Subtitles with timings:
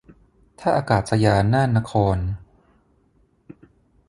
[0.59, 2.17] ท่าอากาศยานน่านนคร